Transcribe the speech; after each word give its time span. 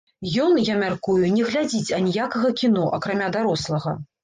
Ён, 0.45 0.55
я 0.69 0.77
мяркую, 0.83 1.17
не 1.35 1.43
глядзіць 1.51 1.95
аніякага 1.99 2.53
кіно, 2.63 2.89
акрамя 2.99 3.31
дарослага. 3.39 3.97